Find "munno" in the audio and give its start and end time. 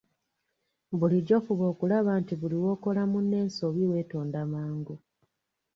3.11-3.35